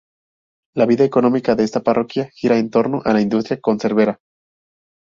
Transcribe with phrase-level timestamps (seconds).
[0.75, 4.19] La vida económica de esta parroquia gira en torno a la industria conservera.